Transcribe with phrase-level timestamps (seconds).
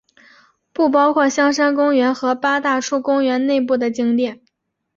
[0.73, 4.41] 不包括香山公园和八大处公园内部的景点。